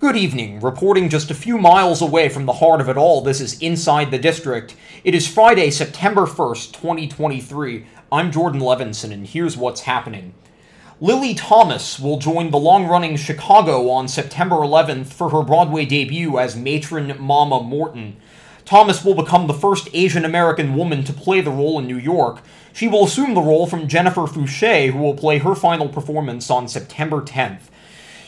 [0.00, 0.60] Good evening.
[0.60, 4.10] Reporting just a few miles away from the heart of it all, this is Inside
[4.10, 4.74] the District.
[5.04, 7.84] It is Friday, September 1st, 2023.
[8.10, 10.32] I'm Jordan Levinson, and here's what's happening.
[11.02, 16.38] Lily Thomas will join the long running Chicago on September 11th for her Broadway debut
[16.38, 18.16] as matron Mama Morton.
[18.64, 22.40] Thomas will become the first Asian American woman to play the role in New York.
[22.72, 26.68] She will assume the role from Jennifer Fouché, who will play her final performance on
[26.68, 27.64] September 10th.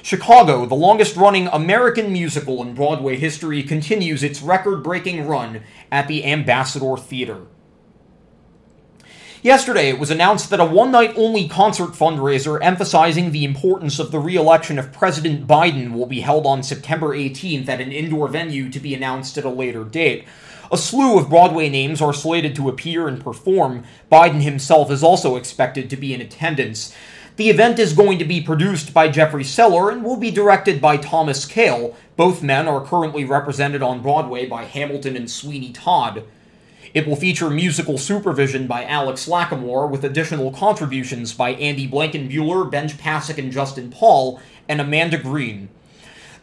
[0.03, 6.09] Chicago, the longest running American musical in Broadway history, continues its record breaking run at
[6.09, 7.43] the Ambassador Theater.
[9.43, 14.11] Yesterday, it was announced that a one night only concert fundraiser emphasizing the importance of
[14.11, 18.29] the re election of President Biden will be held on September 18th at an indoor
[18.29, 20.27] venue to be announced at a later date.
[20.71, 23.85] A slew of Broadway names are slated to appear and perform.
[24.11, 26.95] Biden himself is also expected to be in attendance.
[27.37, 30.99] The event is going to be produced by Jeffrey Seller and will be directed by
[30.99, 31.97] Thomas Kail.
[32.15, 36.25] Both men are currently represented on Broadway by Hamilton and Sweeney Todd.
[36.93, 42.99] It will feature musical supervision by Alex Lacamoire with additional contributions by Andy Blankenbuehler, Benj
[42.99, 44.39] Pasek and Justin Paul,
[44.69, 45.71] and Amanda Green.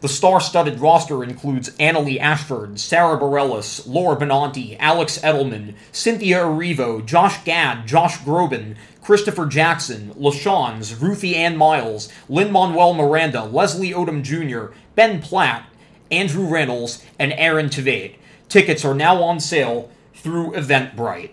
[0.00, 7.44] The star-studded roster includes Annaleigh Ashford, Sara Bareilles, Laura Benanti, Alex Edelman, Cynthia Erivo, Josh
[7.44, 15.20] Gad, Josh Groban, Christopher Jackson, LaChanze, Ruthie Ann Miles, Lin-Manuel Miranda, Leslie Odom Jr., Ben
[15.22, 15.66] Platt,
[16.10, 18.16] Andrew Rannells, and Aaron Tveit.
[18.48, 21.30] Tickets are now on sale through Eventbrite.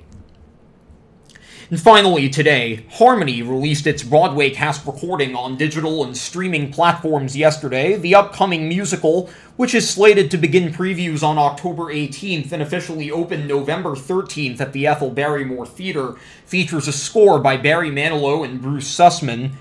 [1.69, 7.97] And finally, today, Harmony released its Broadway cast recording on digital and streaming platforms yesterday.
[7.97, 13.47] The upcoming musical, which is slated to begin previews on October 18th and officially open
[13.47, 18.87] November 13th at the Ethel Barrymore Theater, features a score by Barry Manilow and Bruce
[18.89, 19.51] Sussman.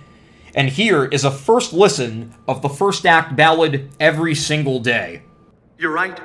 [0.54, 5.22] And here is a first listen of the first act ballad Every Single Day.
[5.76, 6.20] You're right.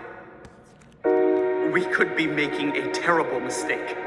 [1.74, 3.98] We could be making a terrible mistake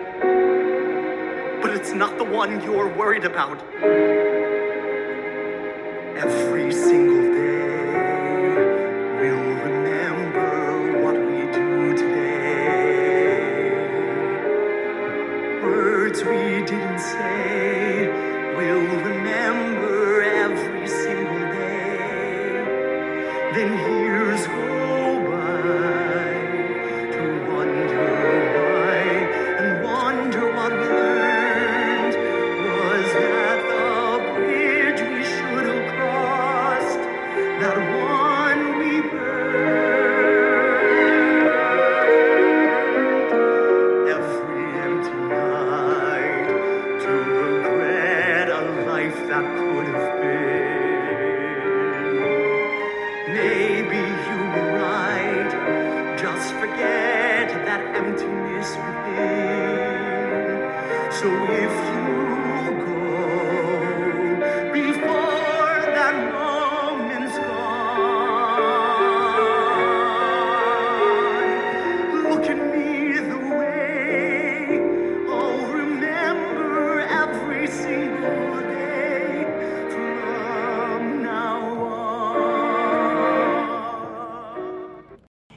[1.74, 3.60] but it's not the one you're worried about.
[6.16, 7.90] Every single day,
[9.18, 13.70] we'll remember what we do today.
[15.64, 18.06] Words we didn't say,
[18.56, 22.62] we'll remember every single day.
[23.52, 23.93] Then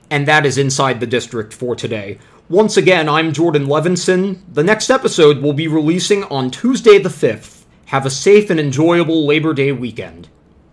[0.09, 2.17] And that is Inside the District for today.
[2.49, 4.39] Once again, I'm Jordan Levinson.
[4.53, 7.65] The next episode will be releasing on Tuesday the 5th.
[7.87, 10.29] Have a safe and enjoyable Labor Day weekend.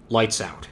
[0.08, 0.68] Lights out.